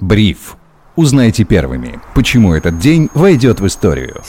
[0.00, 0.56] Бриф.
[0.94, 4.22] Узнайте первыми, почему этот день войдет в историю.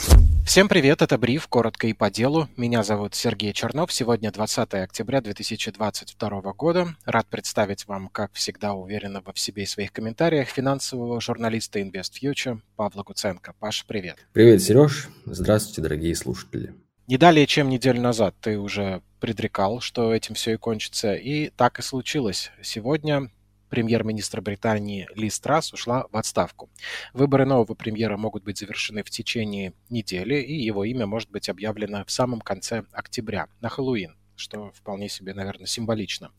[0.44, 2.48] Всем привет, это Бриф, коротко и по делу.
[2.56, 3.92] Меня зовут Сергей Чернов.
[3.92, 6.88] Сегодня 20 октября 2022 года.
[7.04, 13.04] Рад представить вам, как всегда, уверенного в себе и своих комментариях финансового журналиста InvestFuture Павла
[13.04, 13.54] Гуценко.
[13.60, 14.16] Паш, привет.
[14.32, 15.08] Привет, Сереж.
[15.24, 16.74] Здравствуйте, дорогие слушатели.
[17.06, 21.78] Не далее, чем неделю назад ты уже предрекал, что этим все и кончится, и так
[21.78, 22.50] и случилось.
[22.60, 23.30] Сегодня
[23.70, 26.68] премьер-министра Британии Ли Страс ушла в отставку.
[27.14, 32.04] Выборы нового премьера могут быть завершены в течение недели, и его имя может быть объявлено
[32.04, 36.32] в самом конце октября, на Хэллоуин что вполне себе, наверное, символично.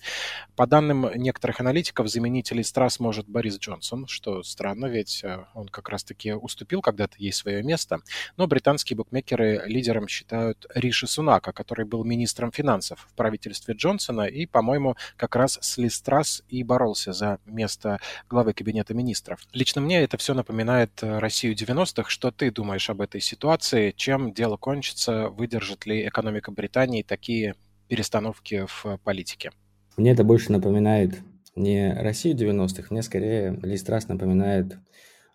[0.55, 5.89] По данным некоторых аналитиков, заменитель Страс может Борис Джонсон, что странно, ведь э, он как
[5.89, 7.99] раз-таки уступил когда-то ей свое место.
[8.37, 14.45] Но британские букмекеры лидером считают Риши Сунака, который был министром финансов в правительстве Джонсона и,
[14.45, 17.99] по-моему, как раз с Ли Страс и боролся за место
[18.29, 19.39] главы кабинета министров.
[19.53, 22.09] Лично мне это все напоминает э, Россию 90-х.
[22.09, 23.91] Что ты думаешь об этой ситуации?
[23.91, 25.29] Чем дело кончится?
[25.29, 27.55] Выдержит ли экономика Британии такие
[27.91, 29.51] перестановки в политике.
[29.97, 31.19] Мне это больше напоминает
[31.57, 34.77] не Россию 90-х, мне скорее Лист раз напоминает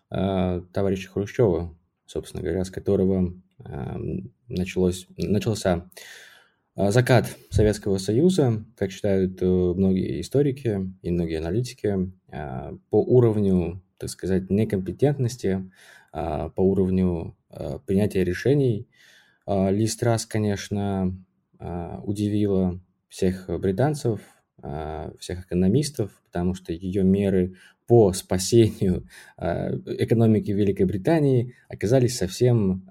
[0.09, 1.77] э, товарища Хрущева,
[2.07, 3.97] собственно говоря, с которого э,
[4.47, 5.91] началось, начался
[6.75, 13.83] э, закат Советского Союза, как считают э, многие историки и многие аналитики, э, по уровню,
[13.99, 15.71] так сказать, некомпетентности,
[16.11, 17.37] по уровню
[17.85, 18.87] принятия решений.
[19.45, 21.13] Лист раз, конечно,
[21.59, 24.21] удивила всех британцев,
[24.63, 27.55] а, всех экономистов, потому что ее меры
[27.85, 29.05] по спасению
[29.37, 32.89] а, экономики Великобритании оказались совсем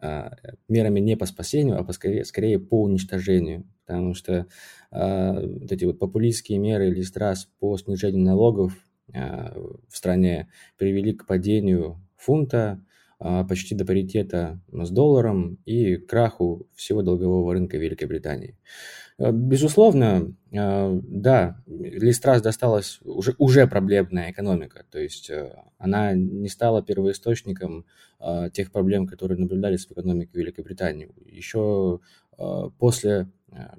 [0.69, 3.65] мерами не по спасению, а по, скорее, скорее по уничтожению.
[3.85, 4.47] Потому что
[4.91, 8.73] вот эти вот популистские меры или страс по снижению налогов
[9.09, 12.86] в стране привели к падению фунта, а,
[13.19, 18.57] почти до паритета с долларом и краху всего долгового рынка Великобритании.
[19.19, 26.49] Э, безусловно, э, да, Листрас досталась уже, уже проблемная экономика, то есть э, она не
[26.49, 27.85] стала первоисточником
[28.55, 31.11] тех проблем, которые наблюдались в экономике Великобритании.
[31.27, 32.01] Еще
[32.79, 33.31] после,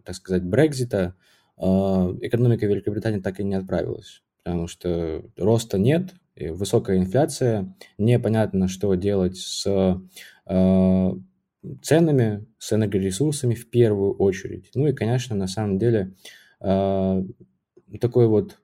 [0.04, 1.16] так сказать, Брекзита
[1.58, 9.38] экономика Великобритании так и не отправилась, потому что роста нет, высокая инфляция, непонятно, что делать
[9.38, 9.66] с
[10.46, 11.12] э,
[11.82, 14.70] ценами, с энергоресурсами в первую очередь.
[14.76, 16.14] Ну и, конечно, на самом деле
[16.62, 17.24] э,
[18.00, 18.60] такой вот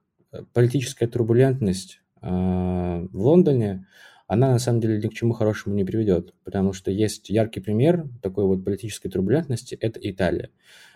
[0.53, 3.85] политическая турбулентность э, в Лондоне,
[4.33, 8.07] она на самом деле ни к чему хорошему не приведет, потому что есть яркий пример
[8.21, 10.49] такой вот политической турбулентности– это Италия.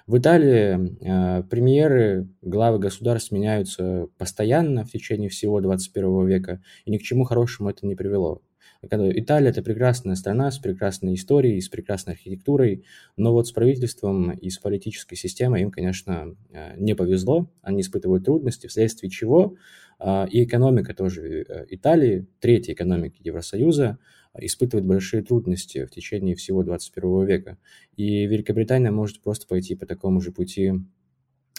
[0.07, 6.97] В Италии э, премьеры, главы государств меняются постоянно в течение всего 21 века, и ни
[6.97, 8.41] к чему хорошему это не привело.
[8.81, 12.83] Италия– это прекрасная страна с прекрасной историей, с прекрасной архитектурой,
[13.15, 18.25] но вот с правительством и с политической системой им, конечно, э, не повезло, они испытывают
[18.25, 19.55] трудности, вследствие чего
[19.99, 23.97] э, и экономика тоже э, Италии, третьей экономики Евросоюза,
[24.39, 27.57] испытывает большие трудности в течение всего 21 века.
[27.95, 30.73] И Великобритания может просто пойти по такому же пути,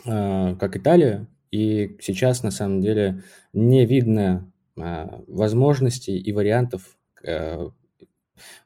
[0.04, 1.26] как Италия.
[1.50, 6.97] И сейчас, на самом деле, не видно возможностей и вариантов,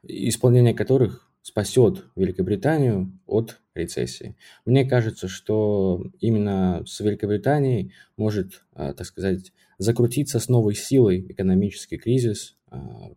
[0.03, 4.35] исполнение которых спасет Великобританию от рецессии.
[4.65, 12.55] Мне кажется, что именно с Великобританией может, так сказать, закрутиться с новой силой экономический кризис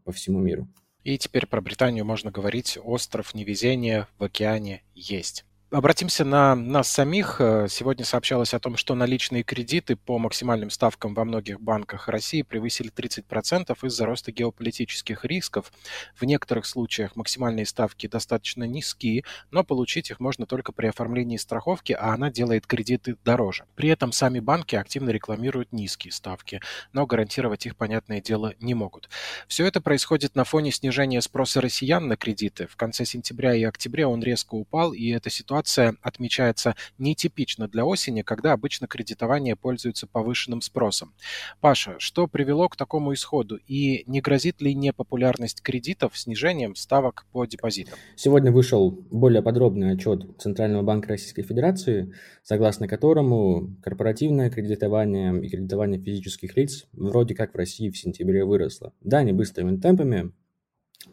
[0.04, 0.68] по всему миру.
[1.04, 2.78] И теперь про Британию можно говорить.
[2.82, 5.44] Остров невезения в океане есть.
[5.76, 7.38] Обратимся на нас самих.
[7.38, 12.40] Э, сегодня сообщалось о том, что наличные кредиты по максимальным ставкам во многих банках России
[12.40, 15.70] превысили 30% из-за роста геополитических рисков.
[16.18, 21.92] В некоторых случаях максимальные ставки достаточно низкие, но получить их можно только при оформлении страховки,
[21.92, 23.66] а она делает кредиты дороже.
[23.74, 26.62] При этом сами банки активно рекламируют низкие ставки,
[26.94, 29.10] но гарантировать их, понятное дело, не могут.
[29.46, 32.66] Все это происходит на фоне снижения спроса россиян на кредиты.
[32.66, 37.84] В конце сентября и октября он резко упал, и эта ситуация ситуация отмечается нетипично для
[37.84, 41.12] осени, когда обычно кредитование пользуется повышенным спросом.
[41.60, 47.44] Паша, что привело к такому исходу и не грозит ли непопулярность кредитов снижением ставок по
[47.46, 47.94] депозитам?
[48.14, 56.00] Сегодня вышел более подробный отчет Центрального банка Российской Федерации, согласно которому корпоративное кредитование и кредитование
[56.00, 58.92] физических лиц вроде как в России в сентябре выросло.
[59.02, 60.32] Да, не быстрыми темпами,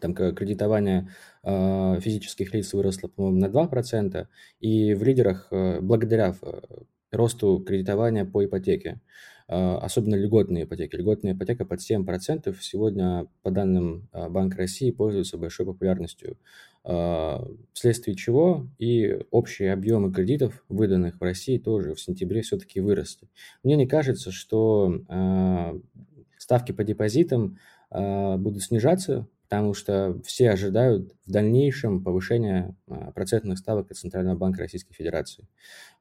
[0.00, 1.08] там кредитование
[1.42, 4.26] э, физических лиц выросло, по-моему, на 2%,
[4.60, 6.60] и в лидерах, э, благодаря э,
[7.10, 9.00] росту кредитования по ипотеке.
[9.46, 10.96] особенно льготные ипотеки.
[10.96, 16.38] Льготная ипотека под 7% сегодня, по данным Банка России, пользуется большой популярностью,
[17.72, 23.28] вследствие чего и общие объемы кредитов, выданных в России, тоже в сентябре все-таки выросли.
[23.62, 24.98] Мне не кажется, что
[26.38, 27.58] ставки по депозитам
[27.90, 34.60] будут снижаться, потому что все ожидают в дальнейшем повышения а, процентных ставок от Центрального банка
[34.60, 35.46] Российской Федерации.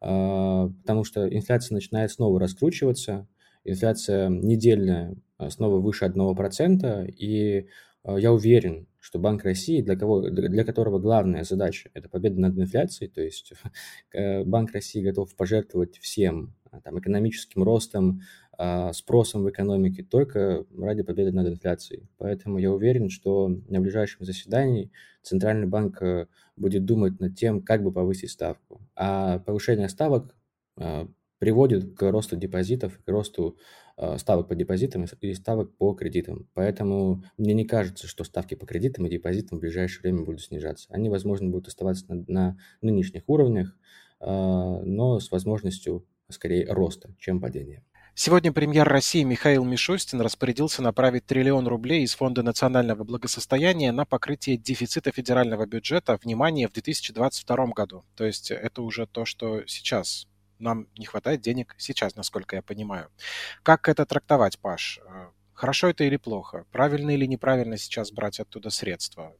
[0.01, 3.27] А, потому что инфляция начинает снова раскручиваться,
[3.63, 7.67] инфляция недельная а, снова выше 1%, и
[8.05, 13.11] я уверен, что Банк России, для, кого, для которого главная задача– это победа над инфляцией,
[13.11, 13.51] то есть
[14.13, 18.21] э, Банк России готов пожертвовать всем, там, экономическим ростом,
[18.93, 22.07] спросом в экономике только ради победы над инфляцией.
[22.17, 24.91] Поэтому я уверен, что на ближайшем заседании
[25.23, 26.27] Центральный банк э,
[26.57, 28.81] будет думать над тем, как бы повысить ставку.
[28.95, 30.35] А повышение ставок
[30.77, 31.07] а,
[31.39, 33.57] приводит к росту депозитов, к росту
[33.95, 36.49] а, ставок по депозитам и ставок по кредитам.
[36.53, 40.87] Поэтому мне не кажется, что ставки по кредитам и депозитам в ближайшее время будут снижаться.
[40.91, 43.75] Они, возможно, будут оставаться на, на нынешних уровнях,
[44.19, 47.83] но с возможностью скорее роста, чем падения.
[48.15, 54.55] Сегодня премьер России Михаил Мишустин распорядился направить триллион рублей из Фонда национального благосостояния на покрытие
[54.55, 58.05] дефицита федерального бюджета, внимание, в 2022 году.
[58.15, 60.27] То есть это уже то, что сейчас
[60.59, 63.09] нам не хватает денег сейчас, насколько я понимаю.
[63.63, 64.99] Как это трактовать, Паш?
[65.07, 66.67] Э, хорошо это или плохо?
[66.71, 69.33] Правильно или неправильно сейчас брать оттуда средства?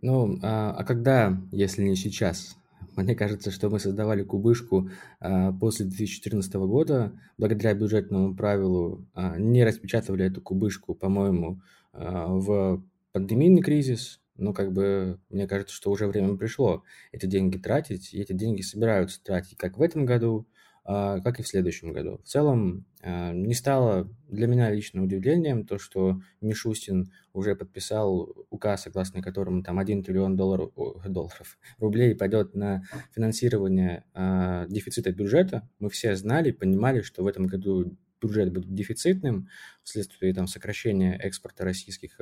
[0.00, 2.56] Ну, а, а когда, если не сейчас?
[2.96, 4.90] Мне кажется, что мы создавали кубышку
[5.20, 11.60] а, после 2014 года, благодаря бюджетному правилу а, не распечатывали эту кубышку, по-моему,
[11.92, 12.82] а, в
[13.12, 18.20] пандемийный кризис, но как бы мне кажется, что уже время пришло эти деньги тратить, и
[18.20, 20.46] эти деньги собираются тратить как в этом году,
[20.84, 22.20] а, как и в следующем году.
[22.24, 29.22] В целом, не стало для меня лично удивлением то, что Мишустин уже подписал указ, согласно
[29.22, 30.72] которому там 1 триллион долларов,
[31.06, 32.82] долларов рублей пойдет на
[33.14, 35.68] финансирование а, дефицита бюджета.
[35.78, 39.48] Мы все знали, понимали, что в этом году бюджет будет дефицитным
[39.82, 42.18] вследствие там, сокращения экспорта российских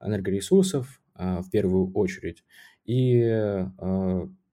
[0.00, 2.44] энергоресурсов в первую очередь.
[2.84, 3.66] И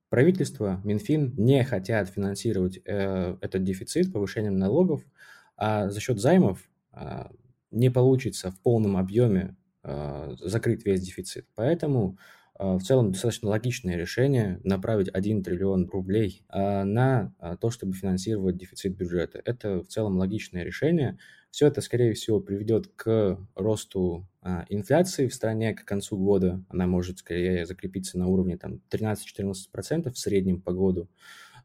[0.10, 5.02] правительство, Минфин не хотят финансировать э, этот дефицит повышением налогов,
[5.58, 6.60] а за счет займов
[6.94, 7.26] э,
[7.72, 11.48] не получится в полном объеме э, закрыть весь дефицит.
[11.56, 12.18] Поэтому
[12.60, 18.96] э, в целом достаточно логичное решение направить 1 триллион рублей на то, чтобы финансировать дефицит
[18.96, 19.42] бюджета.
[19.44, 21.18] Это в целом логичное решение.
[21.56, 26.62] Все это, скорее всего, приведет к росту а, инфляции в стране к концу года.
[26.68, 31.14] Она может скорее закрепиться на уровне там, 13-14% в среднем по году, а,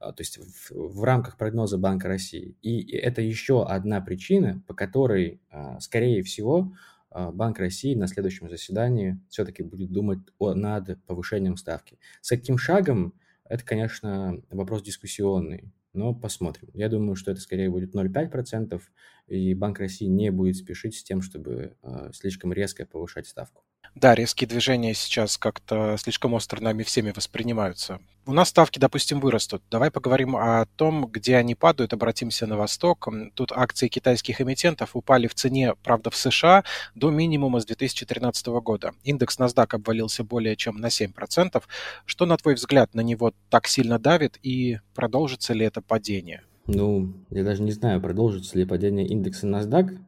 [0.00, 2.56] то есть в, в рамках прогноза Банка России.
[2.62, 6.74] И это еще одна причина, по которой, а, скорее всего,
[7.12, 11.98] Банк России на следующем заседании все-таки будет думать о, над повышением ставки.
[12.20, 13.14] С каким шагом,
[13.44, 16.70] это, конечно, вопрос дискуссионный но посмотрим.
[16.74, 18.80] Я думаю, что это скорее будет 0,5%,
[19.28, 21.76] и Банк России не будет спешить с тем, чтобы
[22.12, 23.64] слишком резко повышать ставку.
[23.94, 28.00] Да, резкие движения сейчас как-то слишком остро нами всеми воспринимаются.
[28.26, 29.62] У нас ставки, допустим, вырастут.
[29.70, 31.92] Давай поговорим о том, где они падают.
[31.92, 33.08] Обратимся на восток.
[33.34, 36.62] Тут акции китайских эмитентов упали в цене, правда, в США
[36.94, 38.92] до минимума с 2013 года.
[39.02, 41.62] Индекс NASDAQ обвалился более чем на 7%.
[42.04, 46.44] Что, на твой взгляд, на него так сильно давит и продолжится ли это падение?
[46.72, 49.98] Ну, я даже не знаю, продолжится ли падение индекса NASDAQ,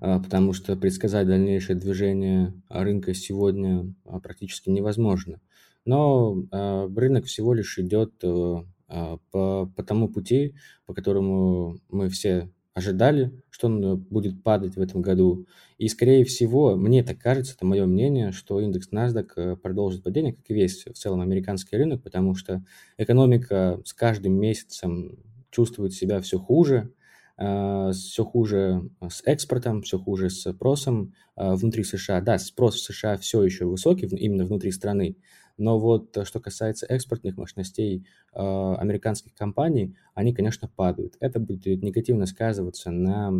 [0.00, 5.40] а, потому что предсказать дальнейшее движение рынка сегодня а, практически невозможно.
[5.84, 8.56] Но а, рынок всего лишь идет э,
[8.88, 10.54] по, по тому пути,
[10.86, 15.46] по которому мы все ожидали, что он будет падать в этом году.
[15.78, 20.32] И, скорее всего, мне так кажется, это мое мнение, что индекс NASDAQ э, продолжит падение,
[20.32, 22.64] как и весь в целом американский рынок, потому что
[22.96, 25.18] экономика с каждым месяцем
[25.50, 26.92] чувствует себя все хуже,
[27.36, 32.20] а, все хуже с экспортом, все хуже с спросом а, внутри США.
[32.20, 35.16] Да, спрос в США все еще высокий, именно внутри страны,
[35.56, 41.16] но вот э, что касается экспортных мощностей американских компаний, они, конечно, падают.
[41.18, 43.32] Это будет негативно сказываться на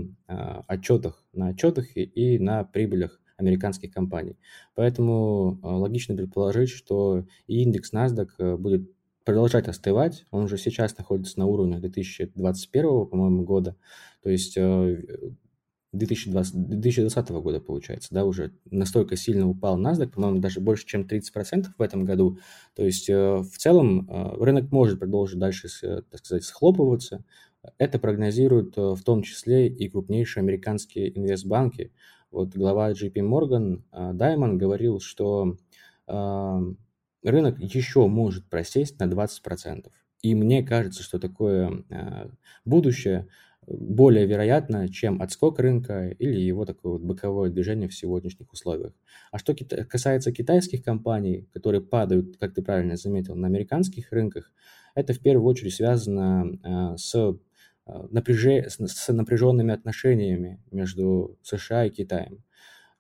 [0.67, 4.37] отчетах, на отчетах и на прибылях американских компаний.
[4.75, 8.91] Поэтому логично предположить, что и индекс NASDAQ э, будет
[9.29, 10.25] продолжать остывать.
[10.31, 13.77] Он уже сейчас находится на уровне 2021, по-моему, года.
[14.23, 20.61] То есть 2020, э, 2020 года, получается, да, уже настолько сильно упал NASDAQ, по-моему, даже
[20.61, 22.39] больше, чем 30% в этом году.
[22.75, 25.69] То есть э, в целом э, рынок может продолжить дальше,
[26.11, 27.23] так сказать, схлопываться.
[27.77, 31.93] Это прогнозируют в том числе и крупнейшие американские инвестбанки.
[32.31, 33.83] Вот глава JP Morgan
[34.15, 35.59] Даймон говорил, что
[37.23, 39.91] рынок еще может просесть на 20%.
[40.23, 41.85] И мне кажется, что такое
[42.65, 43.29] будущее
[43.69, 48.93] более вероятно, чем отскок рынка или его такое вот боковое движение в сегодняшних условиях.
[49.31, 49.55] А что
[49.89, 54.51] касается китайских компаний, которые падают, как ты правильно заметил, на американских рынках,
[54.95, 57.37] это в первую очередь связано а, с, а,
[58.11, 58.69] напряже...
[58.69, 62.43] с напряженными отношениями между США и Китаем.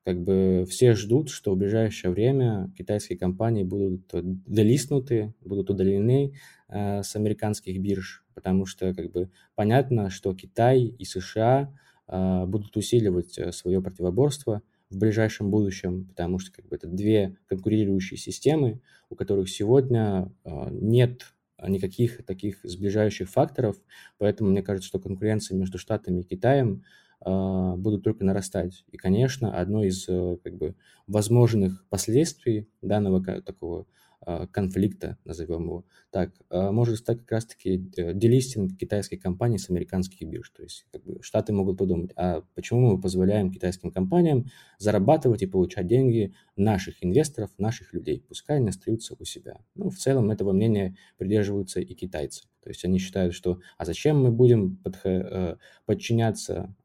[0.08, 6.32] Как бы все ждут, что в ближайшее время китайские компании будут делистнуты, будут удалены
[6.70, 11.70] э, с американских бирж, потому что как бы понятно, что Китай и США
[12.06, 17.36] э, будут усиливать э, свое противоборство в ближайшем будущем, потому что как бы это две
[17.46, 23.76] конкурирующие системы, у которых сегодня э, нет никаких таких сближающих факторов,
[24.16, 26.82] поэтому мне кажется, что конкуренция между Штатами и Китаем
[27.24, 28.84] будут только нарастать.
[28.90, 30.74] И, конечно, одно из э, как бы
[31.06, 33.86] возможных последствий данного такого
[34.20, 39.70] а, конфликта, назовем его так, а, может стать как раз-таки э, делистинг китайской компании с
[39.70, 40.50] американских бирж.
[40.50, 44.46] То есть как бы, Штаты могут подумать, а почему мы позволяем китайским компаниям
[44.78, 49.60] зарабатывать и получать деньги наших инвесторов, наших людей, пускай они остаются у себя.
[49.76, 52.44] Ну, в целом этого мнения придерживаются и китайцы.
[52.68, 55.56] То есть они считают, что а зачем мы будем э,
[55.86, 56.76] подчиняться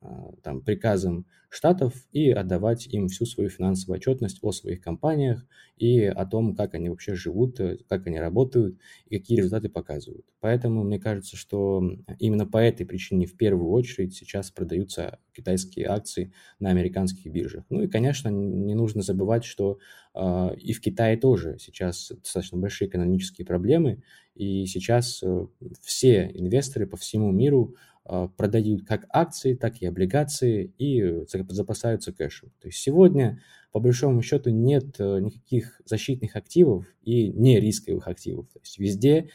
[0.41, 6.25] там, приказам штатов и отдавать им всю свою финансовую отчетность о своих компаниях и о
[6.25, 10.25] том, как они вообще живут, э, как они работают и какие результаты показывают.
[10.43, 11.81] Поэтому мне кажется, что
[12.19, 17.63] именно по этой причине в первую очередь сейчас продаются китайские акции на американских биржах.
[17.69, 19.79] Ну и, конечно, не нужно забывать, что
[20.13, 24.03] э, и в Китае тоже сейчас достаточно большие экономические проблемы,
[24.35, 25.47] и сейчас э,
[25.81, 32.51] все инвесторы по всему миру а, продают как акции, так и облигации и запасаются кэшем.
[32.59, 38.49] То есть сегодня, по большому счету, нет э, никаких защитных активов и не рисковых активов.
[38.49, 39.29] То есть везде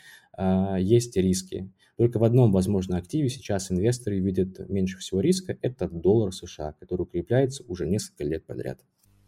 [0.79, 1.71] есть риски.
[1.97, 5.59] Только в одном, возможно, активе сейчас инвесторы видят меньше всего риска.
[5.63, 8.79] Это доллар США, который укрепляется уже несколько лет подряд.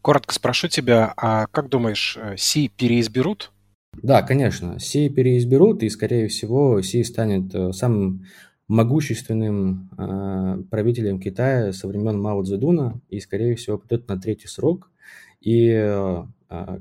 [0.02, 3.52] Коротко спрошу тебя, а как думаешь, э, Си переизберут?
[4.02, 8.24] Да, конечно, Си переизберут, и, скорее всего, Си станет э, самым
[8.68, 14.90] могущественным э, правителем Китая со времен Мао Цзэдуна и, скорее всего, придет на третий срок.
[15.40, 16.24] И, э,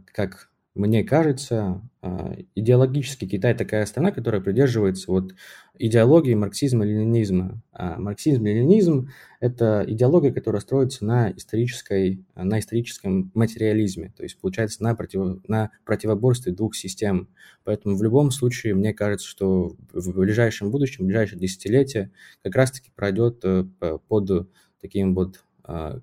[0.05, 0.48] как
[0.79, 5.33] мне кажется, а, идеологически Китай такая страна, которая придерживается вот
[5.77, 7.61] идеологии марксизма-ленинизма.
[7.73, 9.09] А марксизм-ленинизм–
[9.41, 15.71] это идеология, которая строится на, исторической, на историческом материализме, то есть, получается, на, против, на
[15.83, 17.27] противоборстве двух систем.
[17.65, 22.89] Поэтому в любом случае, мне кажется, что в ближайшем будущем, в ближайшее десятилетие как раз-таки
[22.95, 23.65] пройдет э,
[24.07, 26.01] под таким вот а,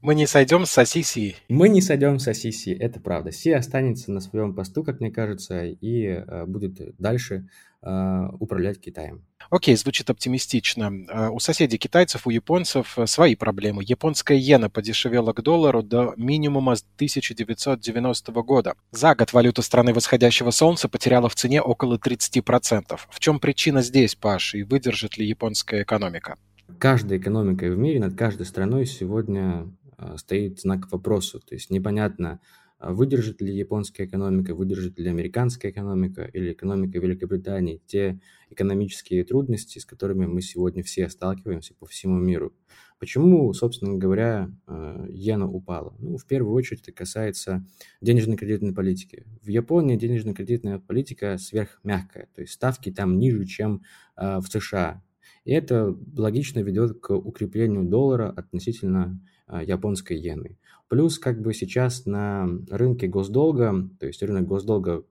[0.00, 1.36] мы не сойдем с Асиси.
[1.48, 3.32] Мы не сойдем с Асиси, это правда.
[3.32, 7.48] Си останется на своем посту, как мне кажется, и э, будет дальше
[7.82, 9.24] э, управлять Китаем.
[9.50, 11.30] Окей, звучит оптимистично.
[11.32, 13.82] У соседей китайцев, у японцев э, свои проблемы.
[13.84, 18.74] Японская иена подешевела к доллару до минимума с 1990 года.
[18.90, 23.00] За год валюта страны восходящего солнца потеряла в цене около 30%.
[23.08, 26.36] В чем причина здесь, Паш, и выдержит ли японская экономика?
[26.78, 31.38] Каждой экономикой в мире, над каждой страной сегодня а, стоит знак вопроса.
[31.38, 32.40] То есть непонятно,
[32.78, 38.18] а, выдержит ли японская экономика, выдержит ли американская экономика или экономика Великобритании те
[38.48, 42.54] экономические трудности, с которыми мы сегодня все сталкиваемся по всему миру.
[42.98, 45.94] Почему, собственно говоря, а, иена упала?
[45.98, 47.62] Ну, в первую очередь это касается
[48.00, 49.26] денежно-кредитной политики.
[49.42, 53.82] В Японии денежно-кредитная политика сверхмягкая, то есть ставки там ниже, чем
[54.16, 55.02] в США.
[55.44, 60.58] И это логично ведет к укреплению доллара относительно а, японской иены.
[60.88, 65.04] Плюс как бы сейчас на рынке госдолга, то есть рынок госдолга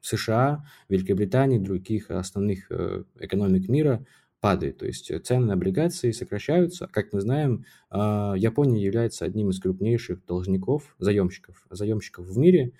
[0.00, 4.04] США, Великобритании, других основных э, экономик мира
[4.40, 4.78] падает.
[4.78, 6.88] То есть цены на облигации сокращаются.
[6.88, 12.72] Как мы знаем, а, Япония является одним из крупнейших должников, заемщиков, заемщиков в мире.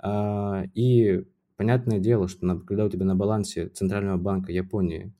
[0.00, 1.24] А, и
[1.62, 5.12] понятное дело, что когда у тебя на балансе Центрального банка Японии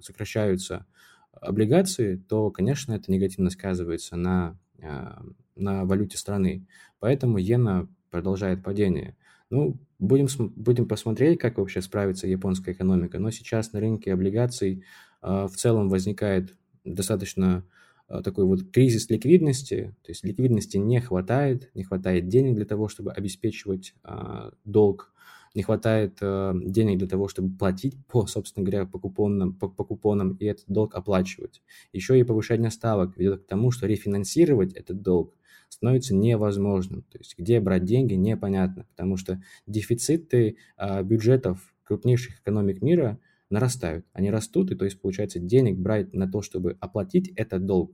[0.00, 0.86] сокращаются
[1.32, 5.22] облигации, то, конечно, это негативно сказывается на а,
[5.56, 6.66] на валюте страны.
[6.98, 9.16] Поэтому иена продолжает падение.
[9.50, 13.18] Ну, будем, будем посмотреть, как вообще справится японская экономика.
[13.18, 14.82] Но сейчас на рынке облигаций
[15.22, 17.64] э, в целом возникает достаточно
[18.08, 19.94] э, такой вот кризис ликвидности.
[20.02, 25.12] То есть ликвидности не хватает, не хватает денег для того, чтобы обеспечивать э, долг
[25.54, 29.84] не хватает э, денег для того, чтобы платить по, собственно говоря, по купонам, по, по
[29.84, 31.62] купонам и этот долг оплачивать.
[31.92, 35.36] Еще и повышение ставок ведет к тому, что рефинансировать этот долг
[35.68, 37.02] становится невозможным.
[37.02, 43.18] То есть где брать деньги, непонятно, потому что дефициты э, бюджетов крупнейших экономик мира
[43.50, 44.06] нарастают.
[44.12, 47.92] Они растут, и то есть получается денег брать на то, чтобы оплатить этот долг,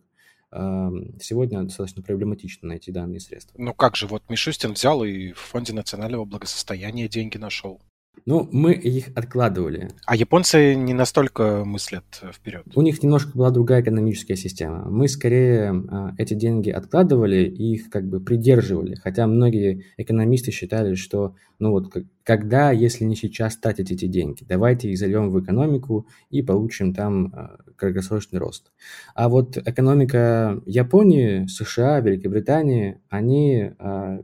[0.53, 3.55] сегодня достаточно проблематично найти данные средства.
[3.59, 7.81] Ну как же, вот Мишустин взял и в Фонде национального благосостояния деньги нашел.
[8.27, 9.91] Ну, мы их откладывали.
[10.07, 12.65] А японцы не настолько мыслят вперед.
[12.75, 14.89] У них немножко была другая экономическая система.
[14.89, 18.95] Мы скорее а, эти деньги откладывали и их как бы придерживали.
[18.95, 24.91] Хотя многие экономисты считали, что ну вот когда, если не сейчас тратить эти деньги, давайте
[24.91, 28.71] их зальем в экономику и получим там а, краткосрочный рост.
[29.15, 34.21] А вот экономика Японии, США, Великобритании, они а,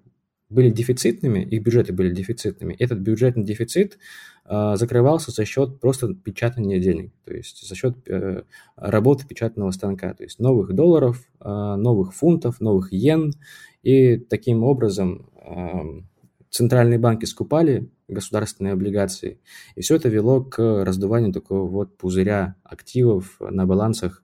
[0.48, 3.98] были дефицитными, их бюджеты были дефицитными, этот бюджетный дефицит
[4.44, 8.42] э, закрывался за счет просто печатания денег, то есть за счет э,
[8.76, 13.32] работы печатного станка, то есть новых долларов, э, новых фунтов, новых йен,
[13.82, 16.02] и таким образом э,
[16.50, 19.40] центральные банки скупали государственные облигации,
[19.74, 24.22] и все это вело к раздуванию такого вот пузыря активов на балансах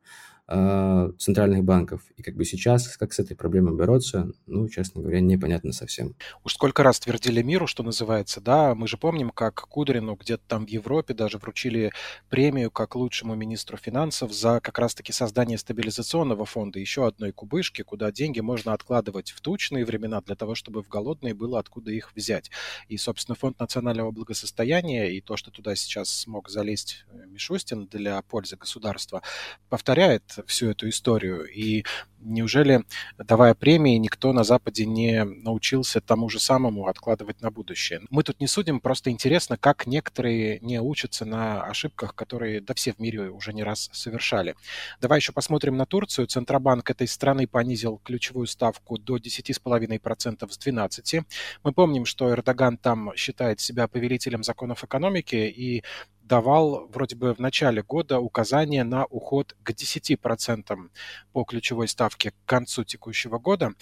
[1.18, 2.02] центральных банков.
[2.16, 6.14] И как бы сейчас, как с этой проблемой бороться, ну, честно говоря, непонятно совсем.
[6.44, 10.66] Уж сколько раз твердили миру, что называется, да, мы же помним, как Кудрину где-то там
[10.66, 11.92] в Европе даже вручили
[12.28, 18.12] премию как лучшему министру финансов за как раз-таки создание стабилизационного фонда, еще одной кубышки, куда
[18.12, 22.50] деньги можно откладывать в тучные времена для того, чтобы в голодные было откуда их взять.
[22.88, 28.20] И, собственно, фонд национального благосостояния и то, что туда сейчас смог залезть э, Мишустин для
[28.22, 29.22] пользы государства,
[29.68, 31.44] повторяет всю эту историю.
[31.44, 31.84] И
[32.20, 32.84] неужели,
[33.18, 38.02] давая премии, никто на Западе не научился тому же самому откладывать на будущее?
[38.10, 42.92] Мы тут не судим, просто интересно, как некоторые не учатся на ошибках, которые да все
[42.92, 44.54] в мире уже не раз совершали.
[45.00, 46.26] Давай еще посмотрим на Турцию.
[46.26, 51.24] Центробанк этой страны понизил ключевую ставку до 10,5% с 12%.
[51.64, 55.82] Мы помним, что Эрдоган там считает себя повелителем законов экономики, и
[56.24, 60.90] давал вроде бы в начале года указание на уход к 10%
[61.32, 63.72] по ключевой ставке к концу текущего года.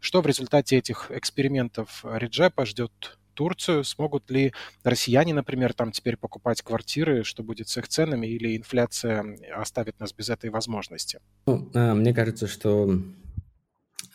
[0.00, 3.84] Что в результате этих экспериментов Реджепа ждет Турцию?
[3.84, 7.24] Смогут ли россияне, например, там теперь покупать квартиры?
[7.24, 8.26] Что будет с их ценами?
[8.26, 11.20] Или инфляция оставит нас без этой возможности?
[11.46, 13.00] Ну, а, мне кажется, что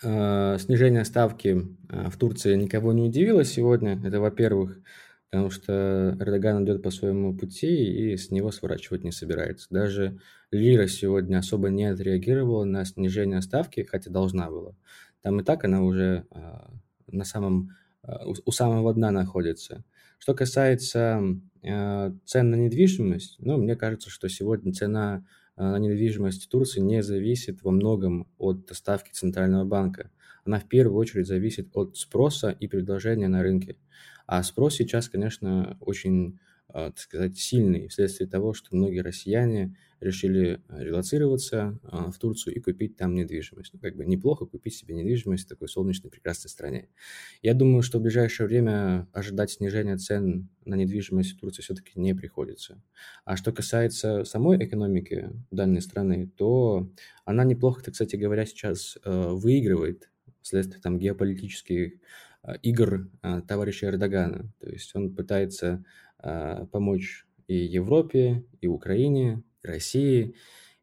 [0.04, 4.00] э, снижение ставки э, в Турции никого не удивило сегодня.
[4.04, 4.78] Это, во-первых
[5.36, 9.68] потому что Эрдоган идет по своему пути и с него сворачивать не собирается.
[9.70, 10.18] Даже
[10.50, 14.78] Лира сегодня особо не отреагировала на снижение ставки, хотя должна была.
[15.22, 16.72] Там и так она уже а,
[17.08, 17.72] на самом,
[18.02, 19.84] а, у самого дна находится.
[20.20, 21.22] Что касается
[21.68, 25.26] а, цен на недвижимость, ну, мне кажется, что сегодня цена
[25.58, 30.12] на недвижимость Турции не зависит во многом от ставки Центрального банка.
[30.46, 33.78] Она в первую очередь зависит от спроса и предложения на рынке.
[34.28, 40.62] А спрос сейчас, конечно, очень, а, так сказать, сильный вследствие того, что многие россияне решили
[40.68, 43.74] а, релацироваться а, в Турцию и купить там недвижимость.
[43.74, 46.90] Ну, как бы неплохо купить себе недвижимость в такой солнечной, прекрасной стране.
[47.42, 52.14] Я думаю, что в ближайшее время ожидать снижения цен на недвижимость в Турции все-таки не
[52.14, 52.84] приходится.
[53.26, 56.92] А что касается самой экономики данной страны, то
[57.26, 60.10] она неплохо, так, кстати говоря, сейчас выигрывает
[60.46, 61.94] вследствие там геополитических
[62.46, 64.52] Э, игр э, товарища Эрдогана.
[64.60, 65.84] То есть он пытается
[66.22, 70.36] э, помочь и Европе, и Украине, и России,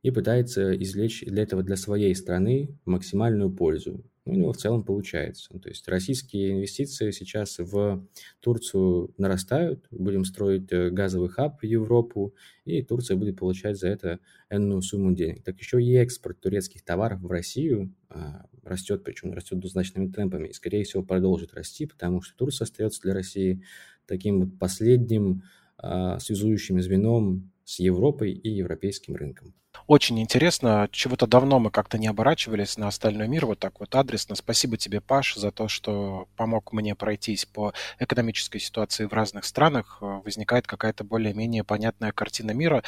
[0.03, 4.05] и пытается извлечь для этого для своей страны максимальную пользу.
[4.25, 5.57] Ну, у него в целом получается.
[5.59, 8.07] То есть российские инвестиции сейчас в
[8.41, 9.87] Турцию нарастают.
[9.91, 15.43] Будем строить газовый хаб в Европу, и Турция будет получать за это энную сумму денег.
[15.45, 20.53] Так еще и экспорт турецких товаров в Россию а, растет, причем растет двузначными темпами, и,
[20.53, 23.63] скорее всего, продолжит расти, потому что Турция остается для России
[24.07, 25.43] таким вот последним
[25.79, 29.55] а, связующим звеном с Европой и европейским рынком.
[29.87, 30.89] Очень интересно.
[30.93, 34.35] Чего-то давно мы как-то не оборачивались на остальной мир вот так вот адресно.
[34.37, 39.99] Спасибо тебе, Паш, за то, что помог мне пройтись по экономической ситуации в разных странах.
[40.01, 42.83] Возникает какая-то более-менее понятная картина мира,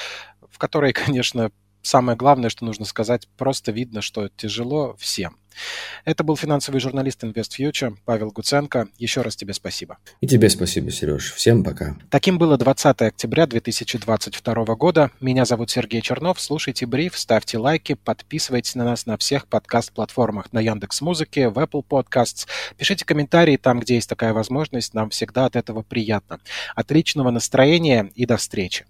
[0.49, 1.51] в которой, конечно,
[1.85, 5.37] самое главное, что нужно сказать, просто видно, что тяжело всем.
[6.05, 8.88] Это был финансовый журналист InvestFuture Павел Гуценко.
[8.99, 9.99] Еще раз тебе спасибо.
[10.20, 11.33] И тебе спасибо, Сереж.
[11.33, 11.97] Всем пока.
[12.11, 15.11] Таким было 20 октября 2022 года.
[15.20, 16.40] Меня зовут Сергей Чернов.
[16.40, 21.85] Слушайте бриф, ставьте лайки, подписывайтесь на нас на всех подкаст-платформах, на Яндекс Музыке, в Apple
[21.88, 22.47] Podcasts.
[22.77, 24.94] Пишите комментарии там, где есть такая возможность.
[24.94, 26.40] Нам всегда от этого приятно.
[26.75, 28.87] Отличного настроения и до встречи.